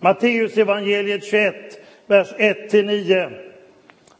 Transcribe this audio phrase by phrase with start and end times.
[0.00, 1.54] Matteus evangeliet 21,
[2.06, 3.30] vers 1-9.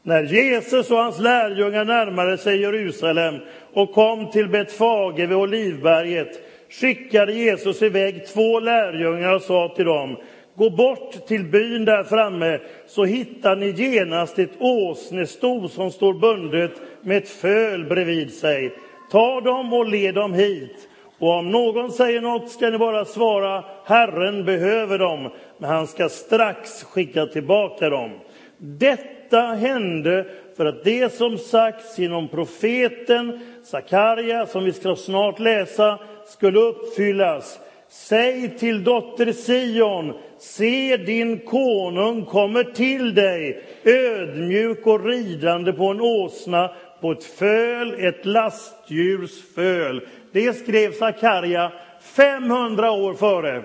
[0.03, 3.35] När Jesus och hans lärjungar närmade sig Jerusalem
[3.73, 10.17] och kom till Betfage vid Olivberget skickade Jesus iväg två lärjungar och sa till dem
[10.55, 16.73] Gå bort till byn där framme så hittar ni genast ett åsnesto som står bundet
[17.03, 18.73] med ett föl bredvid sig.
[19.11, 20.89] Ta dem och led dem hit.
[21.19, 26.09] Och om någon säger något ska ni bara svara Herren behöver dem, men han ska
[26.09, 28.11] strax skicka tillbaka dem.
[28.59, 30.27] Detta hände
[30.57, 37.61] för att det som sagts genom profeten Sakarja, som vi ska snart läsa, skulle uppfyllas.
[37.89, 46.01] Säg till dotter Sion, se din konung kommer till dig, ödmjuk och ridande på en
[46.01, 50.01] åsna, på ett föl, ett lastdjurs föl.
[50.33, 53.63] Det skrev Sakarja 500 år före.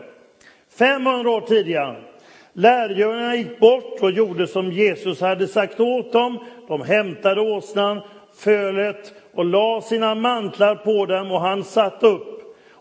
[0.78, 1.96] 500 år tidigare.
[2.54, 6.40] Lärjungarna gick bort och gjorde som Jesus hade sagt åt dem.
[6.68, 8.02] De hämtade åsnan,
[8.38, 12.30] fölet och la sina mantlar på dem och han satt upp.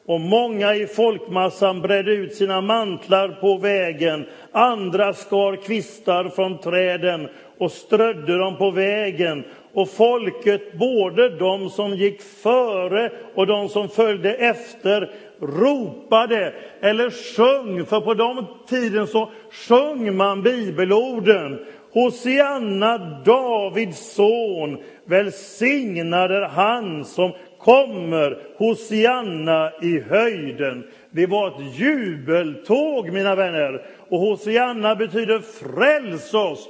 [0.07, 4.27] Och många i folkmassan bredde ut sina mantlar på vägen.
[4.53, 9.45] Andra skar kvistar från träden och strödde dem på vägen.
[9.75, 17.87] Och folket, både de som gick före och de som följde efter, ropade eller sjöng,
[17.87, 21.59] för på den tiden så sjöng man bibelorden.
[21.93, 30.85] Hosianna, Davids son, välsignad är han som kommer, Hosianna i höjden.
[31.11, 33.87] Det var ett jubeltåg, mina vänner.
[34.09, 36.69] Och Hosianna betyder fräls oss,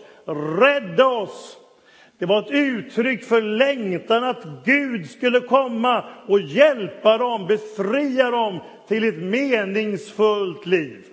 [0.60, 1.58] rädda oss.
[2.22, 8.60] Det var ett uttryck för längtan att Gud skulle komma och hjälpa dem, befria dem
[8.88, 11.04] till ett meningsfullt liv.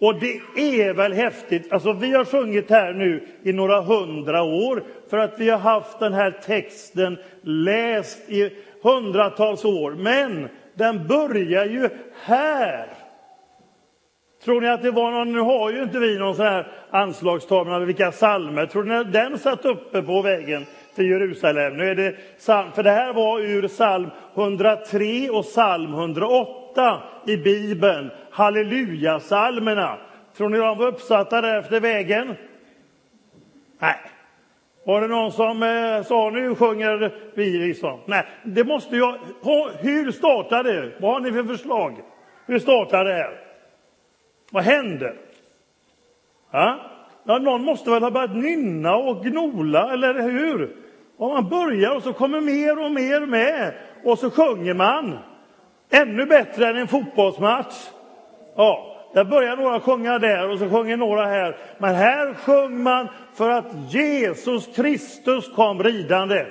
[0.00, 1.72] Och det är väl häftigt.
[1.72, 5.98] Alltså, vi har sjungit här nu i några hundra år för att vi har haft
[5.98, 8.50] den här texten läst i
[8.82, 9.92] hundratals år.
[9.92, 11.88] Men den börjar ju
[12.22, 13.05] här.
[14.46, 17.78] Tror ni att det var någon, nu har ju inte vi någon sån här anslagstavla
[17.78, 18.66] med vilka salmer.
[18.66, 21.76] tror ni att den satt uppe på vägen till Jerusalem?
[21.76, 27.36] Nu är det psalm, för det här var ur psalm 103 och psalm 108 i
[27.36, 29.96] Bibeln, hallelujasalmerna.
[30.36, 32.34] Tror ni de var uppsatta där efter vägen?
[33.78, 33.96] Nej.
[34.84, 38.00] Var det någon som eh, sa nu sjunger vi liksom?
[38.06, 39.02] Nej, det måste ju...
[39.80, 40.92] Hur startar det?
[41.00, 41.96] Vad har ni för förslag?
[42.46, 43.45] Hur startar det här?
[44.50, 45.14] Vad händer?
[46.50, 46.80] Ja?
[47.24, 50.76] Ja, någon måste väl ha börjat nynna och gnola, eller hur?
[51.16, 53.74] Och man börjar och så kommer mer och mer med
[54.04, 55.18] och så sjunger man.
[55.90, 57.74] Ännu bättre än en fotbollsmatch.
[58.56, 61.56] Ja, där börjar några sjunga där och så sjunger några här.
[61.78, 66.46] Men här sjöng man för att Jesus Kristus kom ridande.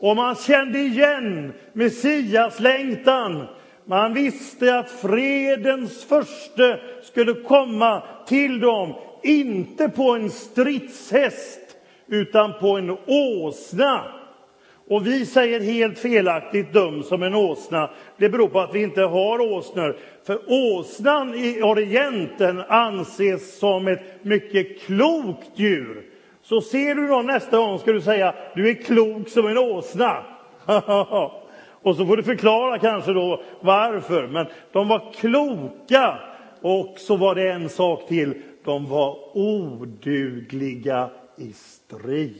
[0.00, 3.46] Och man kände igen Messias längtan.
[3.88, 11.60] Man visste att fredens första skulle komma till dem, inte på en stridshäst,
[12.06, 14.04] utan på en åsna.
[14.88, 17.90] Och vi säger helt felaktigt dum som en åsna.
[18.16, 19.96] Det beror på att vi inte har åsnor.
[20.26, 26.02] För åsnan i Orienten anses som ett mycket klokt djur.
[26.42, 30.24] Så ser du någon nästa gång ska du säga du är klok som en åsna.
[31.86, 34.26] och så får du förklara kanske då varför.
[34.26, 36.18] Men de var kloka.
[36.60, 38.42] Och så var det en sak till.
[38.64, 42.36] De var odugliga i strid.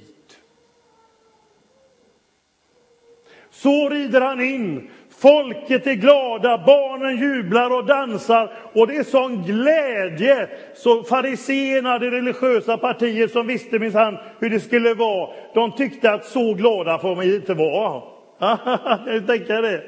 [3.50, 4.90] Så rider han in.
[5.18, 10.48] Folket är glada, barnen jublar och dansar och det är sån glädje.
[10.74, 16.24] Så fariséerna, det religiösa partiet som visste minsann hur det skulle vara, de tyckte att
[16.24, 19.82] så glada får man inte vara kan du tänka det?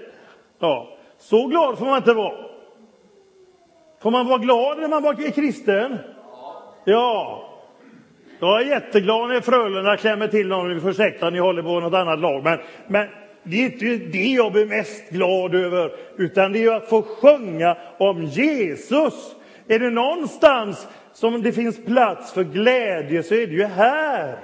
[0.59, 0.89] Ja,
[1.19, 2.35] så glad får man inte vara.
[4.03, 5.99] Får man vara glad när man är kristen?
[6.85, 7.45] Ja.
[8.41, 10.89] Jag är jätteglad när Frölunda klämmer till någon.
[10.89, 12.45] Ursäkta, ni håller på något annat lag.
[12.45, 13.09] Men, men
[13.43, 17.77] det är inte det jag blir mest glad över, utan det är att få sjunga
[17.99, 19.15] om Jesus.
[19.69, 24.39] Är det någonstans som det finns plats för glädje så är det ju här.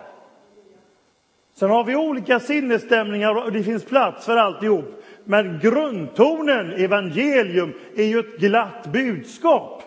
[1.54, 5.02] Sen har vi olika sinnesstämningar och det finns plats för alltihop.
[5.24, 9.82] Men grundtonen, evangelium, är ju ett glatt budskap.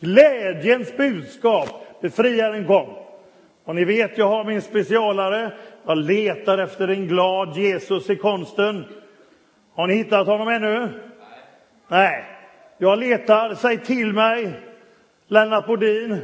[0.00, 1.68] Glädjens budskap.
[2.00, 2.88] Befriaren kom.
[3.64, 5.52] Och ni vet, jag har min specialare.
[5.86, 8.84] Jag letar efter en glad Jesus i konsten.
[9.74, 10.80] Har ni hittat honom ännu?
[10.80, 10.90] Nej.
[11.88, 12.24] Nej.
[12.78, 14.52] Jag letar, säg till mig.
[15.28, 16.20] Lennart Bodin,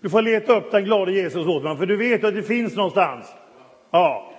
[0.00, 2.76] du får leta upp den glade Jesus åt mig, för du vet att det finns
[2.76, 3.34] någonstans.
[3.94, 4.30] Ja.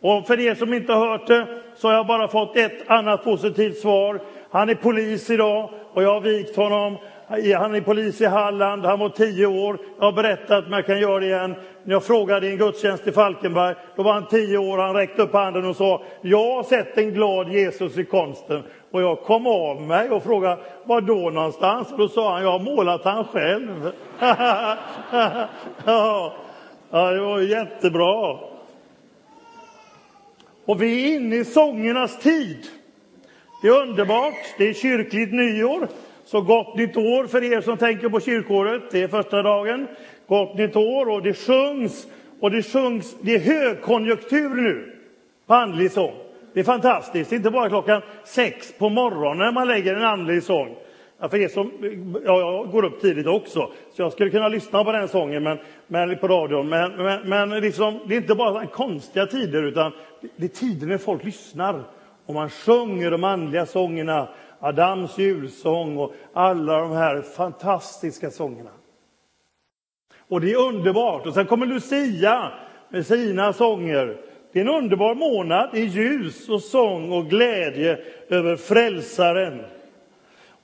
[0.00, 3.24] Och för er som inte har hört det så har jag bara fått ett annat
[3.24, 4.20] positivt svar.
[4.50, 6.96] Han är polis idag och jag har vikt honom.
[7.28, 9.78] Han är polis i Halland, han var tio år.
[9.98, 11.54] Jag har berättat, men jag kan göra det igen.
[11.84, 14.78] När jag frågade i en gudstjänst i Falkenberg, då var han tio år.
[14.78, 18.62] Han räckte upp handen och sa, jag har sett en glad Jesus i konsten.
[18.90, 21.92] Och jag kom av mig och frågade, var då någonstans?
[21.92, 23.92] Och då sa han, jag har målat han själv.
[25.84, 26.32] ja,
[26.90, 28.38] det var jättebra.
[30.66, 32.66] Och vi är inne i sångernas tid.
[33.62, 35.88] Det är underbart, det är kyrkligt nyår.
[36.24, 38.82] Så gott nytt år för er som tänker på kyrkåret.
[38.90, 39.86] Det är första dagen.
[40.28, 42.06] Gott nytt år och det sjungs
[42.40, 43.16] och det sjungs.
[43.20, 44.92] Det är högkonjunktur nu
[45.46, 46.14] på andlig sång.
[46.54, 47.30] Det är fantastiskt.
[47.30, 50.76] det är Inte bara klockan sex på morgonen när man lägger en andlig sång.
[51.18, 51.70] Ja, för er som,
[52.24, 55.58] ja, jag går upp tidigt också, så jag skulle kunna lyssna på den sången men,
[55.86, 56.68] men, på radion.
[56.68, 59.92] Men, men, men liksom, det är inte bara konstiga tider, utan
[60.36, 61.82] det är tider när folk lyssnar
[62.26, 64.28] och man sjunger de andliga sångerna
[64.60, 68.70] Adams julsång och alla de här fantastiska sångerna.
[70.28, 71.26] Och det är underbart.
[71.26, 72.52] Och sen kommer Lucia
[72.88, 74.16] med sina sånger.
[74.52, 77.98] Det är en underbar månad i ljus och sång och glädje
[78.28, 79.62] över frälsaren.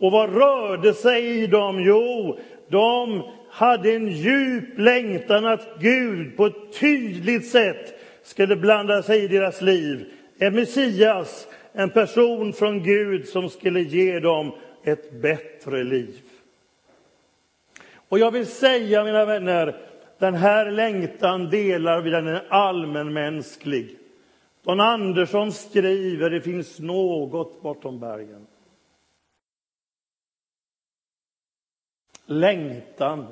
[0.02, 1.82] Och vad rörde sig i dem?
[1.82, 2.38] Jo,
[2.68, 9.28] de hade en djup längtan att Gud på ett tydligt sätt skulle blanda sig i
[9.28, 10.04] deras liv.
[10.38, 14.52] En Messias en person från Gud som skulle ge dem
[14.84, 16.20] ett bättre liv.
[18.08, 19.76] Och jag vill säga, mina vänner,
[20.18, 23.98] den här längtan delar vi, den är allmänmänsklig.
[24.64, 28.46] Don Andersson skriver, det finns något bortom bergen.
[32.26, 33.26] Längtan.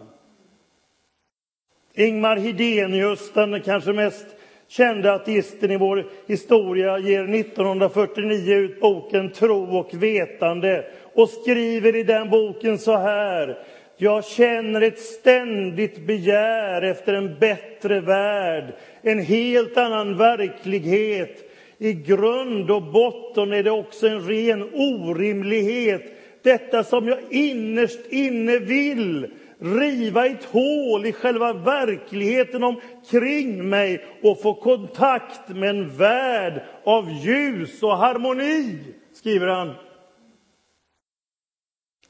[1.94, 4.26] Ingmar Hidenius, den kanske mest
[4.68, 10.84] kände ateisten i vår historia ger 1949 ut boken Tro och vetande
[11.14, 13.58] och skriver i den boken så här.
[13.96, 21.50] Jag känner ett ständigt begär efter en bättre värld, en helt annan verklighet.
[21.78, 26.02] I grund och botten är det också en ren orimlighet.
[26.42, 34.42] Detta som jag innerst inne vill, riva ett hål i själva verkligheten omkring mig och
[34.42, 38.78] få kontakt med en värld av ljus och harmoni,
[39.12, 39.74] skriver han.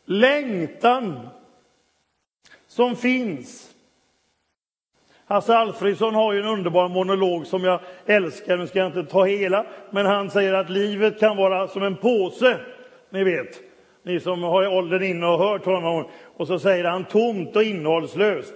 [0.04, 1.28] Längtan
[2.66, 3.70] som finns.
[5.26, 8.56] Hasse Alfredsson har ju en underbar monolog som jag älskar.
[8.56, 11.96] Nu ska jag inte ta hela, men han säger att livet kan vara som en
[11.96, 12.60] påse,
[13.10, 13.69] ni vet.
[14.02, 16.04] Ni som har åldern inne och hört honom.
[16.36, 18.54] Och så säger han tomt och innehållslöst.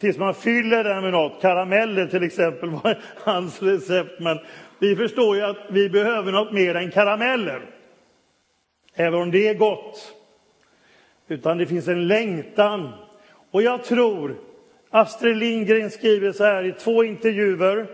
[0.00, 1.42] Tills man fyller den med något.
[1.42, 4.20] Karameller till exempel var hans recept.
[4.20, 4.38] Men
[4.78, 7.60] vi förstår ju att vi behöver något mer än karameller.
[8.94, 10.14] Även om det är gott.
[11.28, 12.88] Utan det finns en längtan.
[13.50, 14.36] Och jag tror,
[14.90, 17.86] Astrid Lindgren skriver så här i två intervjuer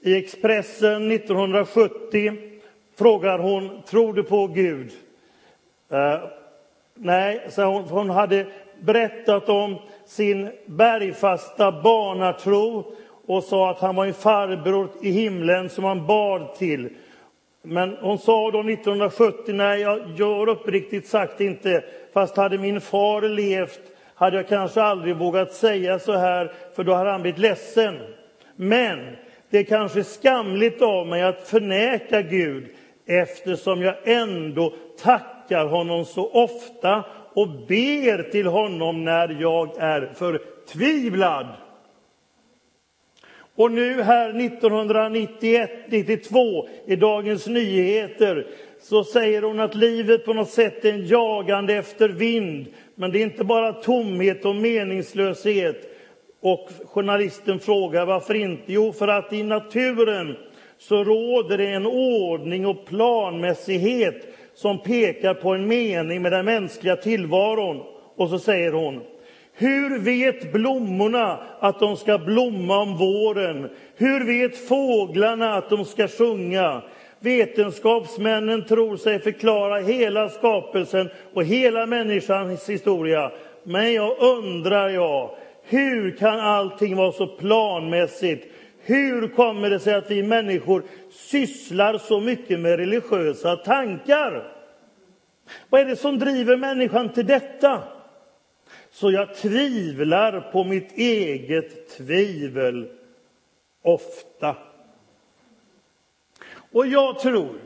[0.00, 2.36] i Expressen 1970
[2.98, 4.92] frågar hon, tror du på Gud?
[5.90, 6.20] Eh,
[6.94, 8.46] nej, så hon, hon hade
[8.80, 9.76] berättat om
[10.06, 12.92] sin bergfasta barnatro
[13.26, 16.88] och sa att han var en farbror i himlen som han bad till.
[17.62, 23.22] Men hon sa då 1970, nej, jag gör uppriktigt sagt inte, fast hade min far
[23.22, 23.80] levt
[24.14, 27.98] hade jag kanske aldrig vågat säga så här, för då hade han blivit ledsen.
[28.56, 29.16] Men
[29.50, 32.68] det är kanske skamligt av mig att förneka Gud
[33.06, 34.72] eftersom jag ändå
[35.02, 37.04] tackar tackar honom så ofta
[37.34, 41.46] och ber till honom när jag är förtvivlad.
[43.54, 48.46] Och nu här 1991-92 i Dagens Nyheter
[48.82, 52.66] så säger hon att livet på något sätt är en jagande efter vind.
[52.94, 55.76] Men det är inte bara tomhet och meningslöshet.
[56.40, 58.62] Och journalisten frågar varför inte?
[58.66, 60.36] Jo, för att i naturen
[60.78, 64.26] så råder det en ordning och planmässighet
[64.60, 67.82] som pekar på en mening med den mänskliga tillvaron.
[68.16, 69.00] Och så säger hon
[69.60, 73.70] hur vet blommorna att de ska blomma om våren?
[73.96, 76.82] Hur vet fåglarna att de ska sjunga?
[77.20, 83.32] Vetenskapsmännen tror sig förklara hela skapelsen och hela människans historia.
[83.64, 85.30] Men jag undrar, jag,
[85.64, 88.46] hur kan allting vara så planmässigt?
[88.80, 94.52] Hur kommer det sig att vi människor sysslar så mycket med religiösa tankar?
[95.68, 97.82] Vad är det som driver människan till detta?
[98.90, 102.88] så jag tvivlar på mitt eget tvivel
[103.82, 104.56] ofta.
[106.72, 107.60] Och jag tror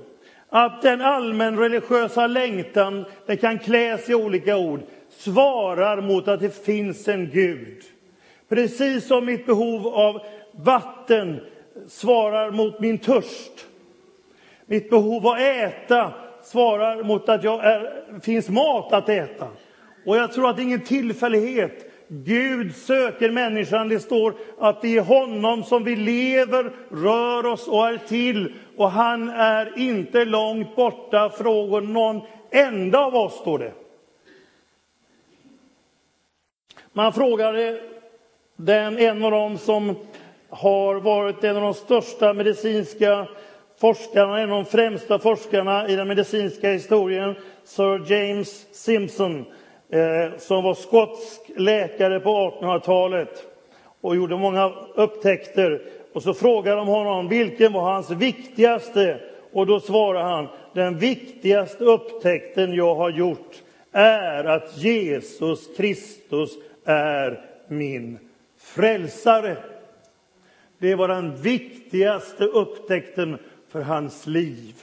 [0.48, 7.08] att den allmänreligiösa längtan, det kan kläs i olika ord, svarar mot att det finns
[7.08, 7.82] en Gud.
[8.48, 10.20] Precis som mitt behov av
[10.56, 11.40] vatten
[11.88, 13.66] svarar mot min törst.
[14.66, 19.48] Mitt behov av att äta svarar mot att jag är, finns mat att äta.
[20.06, 21.90] Och jag tror att det är ingen tillfällighet.
[22.08, 23.88] Gud söker människan.
[23.88, 28.54] Det står att det är honom som vi lever, rör oss och är till.
[28.76, 32.20] Och han är inte långt borta från någon
[32.50, 33.72] enda av oss, står det.
[36.92, 37.80] Man frågade
[38.56, 39.96] den, en av dem som
[40.54, 43.26] har varit en av de största medicinska
[43.80, 47.34] forskarna, en av de främsta forskarna i den medicinska historien,
[47.64, 49.44] Sir James Simpson,
[49.90, 53.44] eh, som var skotsk läkare på 1800-talet
[54.00, 55.82] och gjorde många upptäckter.
[56.12, 59.20] Och så frågade de honom vilken var hans viktigaste
[59.52, 66.50] och då svarade han den viktigaste upptäckten jag har gjort är att Jesus Kristus
[66.84, 68.18] är min
[68.58, 69.56] frälsare.
[70.84, 73.38] Det var den viktigaste upptäckten
[73.68, 74.74] för hans liv.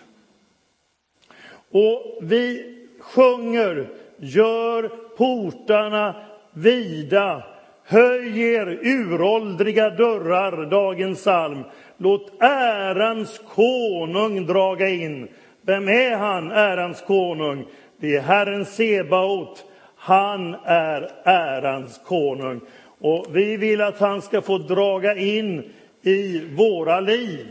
[1.71, 6.15] Och vi sjunger Gör portarna
[6.53, 7.43] vida,
[7.83, 11.63] höj er uråldriga dörrar, dagens psalm.
[11.97, 15.27] Låt ärans konung draga in.
[15.61, 17.65] Vem är han, ärans konung?
[17.99, 19.65] Det är Herren Sebaot.
[19.95, 22.61] Han är ärans konung.
[22.99, 27.47] Och vi vill att han ska få draga in i våra liv.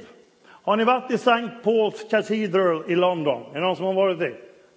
[0.46, 1.48] Har ni varit i St.
[1.62, 3.42] Paul's Cathedral i London?
[3.50, 4.34] Är det någon som har varit det?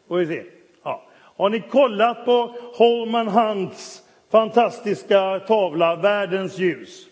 [0.07, 0.43] Får vi se.
[0.83, 1.03] Ja.
[1.37, 7.07] Har ni kollat på Holman Hunts fantastiska tavla Världens ljus?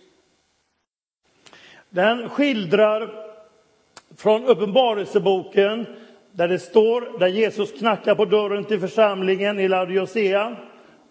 [1.89, 3.09] Den skildrar
[4.17, 5.85] från Uppenbarelseboken
[6.31, 10.55] där det står, där Jesus knackar på dörren till församlingen i Laodicea.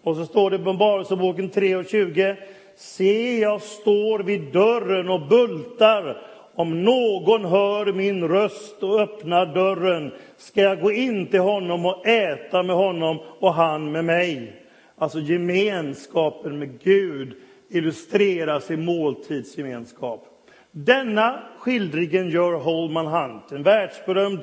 [0.03, 2.37] Och så står det i Uppenbarelseboken 3 och 20.
[2.81, 6.21] Se, jag står vid dörren och bultar.
[6.55, 12.07] Om någon hör min röst och öppnar dörren ska jag gå in till honom och
[12.07, 14.53] äta med honom och han med mig.
[14.97, 17.33] Alltså gemenskapen med Gud
[17.69, 20.27] illustreras i måltidsgemenskap.
[20.71, 24.39] Denna skildringen gör Holman Hunt, en världsberömd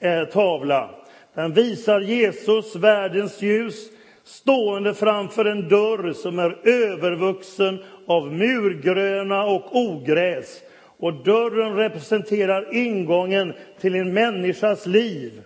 [0.00, 0.90] eh, tavla.
[1.34, 3.91] Den visar Jesus, världens ljus,
[4.24, 10.60] stående framför en dörr som är övervuxen av murgröna och ogräs.
[10.98, 15.42] Och dörren representerar ingången till en människas liv.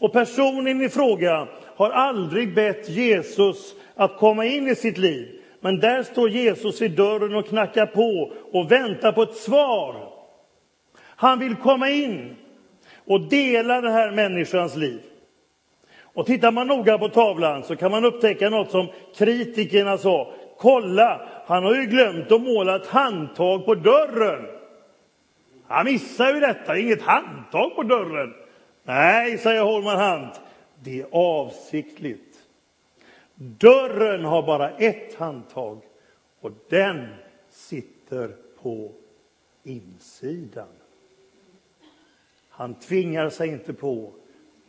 [0.00, 5.28] Och personen i fråga har aldrig bett Jesus att komma in i sitt liv.
[5.60, 10.08] Men där står Jesus vid dörren och knackar på och väntar på ett svar.
[11.00, 12.36] Han vill komma in
[13.06, 15.00] och dela den här människans liv.
[16.18, 20.32] Och tittar man noga på tavlan så kan man upptäcka något som kritikerna sa.
[20.56, 24.46] Kolla, han har ju glömt att måla ett handtag på dörren.
[25.66, 28.34] Han missar ju detta, inget handtag på dörren.
[28.82, 30.40] Nej, säger Holman Hunt,
[30.82, 32.38] det är avsiktligt.
[33.34, 35.82] Dörren har bara ett handtag
[36.40, 37.06] och den
[37.50, 38.30] sitter
[38.62, 38.92] på
[39.62, 40.68] insidan.
[42.48, 44.12] Han tvingar sig inte på,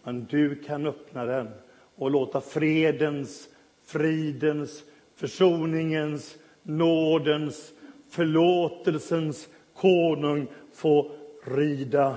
[0.03, 1.48] men du kan öppna den
[1.96, 3.50] och låta fredens,
[3.86, 4.84] fridens,
[5.15, 7.74] försoningens, nådens,
[8.10, 11.12] förlåtelsens konung få
[11.46, 12.15] rida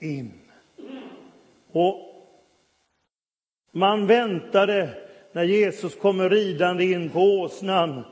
[0.00, 0.32] in.
[1.72, 1.96] Och
[3.72, 4.88] man väntade
[5.32, 8.02] när Jesus kommer ridande in på åsnan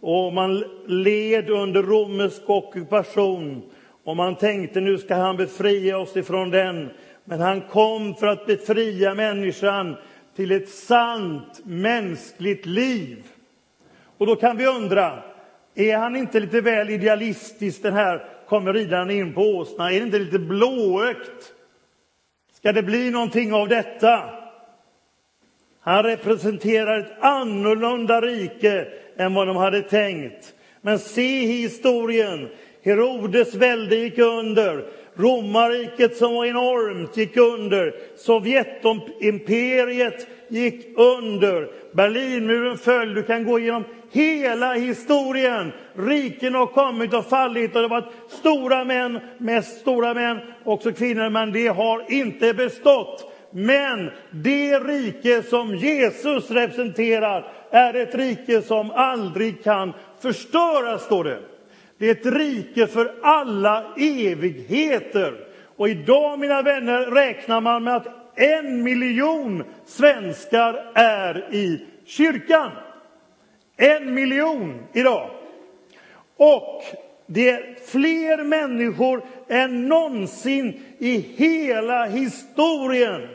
[0.00, 3.62] och man led under romersk ockupation
[4.04, 6.90] och man tänkte nu ska han befria oss ifrån den.
[7.28, 9.96] Men han kom för att befria människan
[10.36, 13.26] till ett sant mänskligt liv.
[14.18, 15.22] Och då kan vi undra,
[15.74, 19.92] är han inte lite väl idealistisk den här kommer ridande in på åsna?
[19.92, 21.52] Är det inte lite blåögt?
[22.52, 24.30] Ska det bli någonting av detta?
[25.80, 30.54] Han representerar ett annorlunda rike än vad de hade tänkt.
[30.80, 32.48] Men se historien.
[32.82, 34.86] Herodes välde gick under.
[35.16, 37.94] Romarriket som var enormt gick under.
[38.16, 41.68] Sovjetimperiet gick under.
[41.92, 43.14] Berlinmuren föll.
[43.14, 45.72] Du kan gå igenom hela historien.
[45.94, 50.92] Riken har kommit och fallit och det har varit stora män, mest stora män, också
[50.92, 53.32] kvinnor, men det har inte bestått.
[53.50, 61.38] Men det rike som Jesus representerar är ett rike som aldrig kan förstöras, står det.
[61.98, 65.46] Det är ett rike för alla evigheter.
[65.76, 72.70] Och idag, mina vänner, räknar man med att en miljon svenskar är i kyrkan.
[73.76, 75.30] En miljon idag.
[76.36, 76.82] Och
[77.26, 83.28] det är fler människor än någonsin i hela historien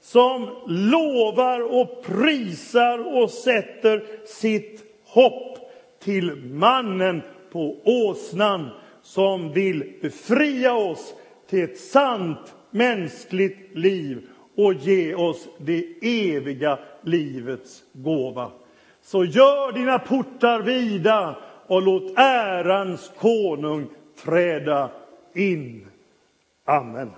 [0.00, 5.58] som lovar och prisar och sätter sitt hopp
[6.02, 7.22] till mannen
[7.54, 8.68] på åsnan
[9.02, 11.14] som vill befria oss
[11.50, 18.50] till ett sant mänskligt liv och ge oss det eviga livets gåva.
[19.02, 23.86] Så gör dina portar vida och låt ärans konung
[24.24, 24.90] träda
[25.34, 25.86] in.
[26.64, 27.10] Amen.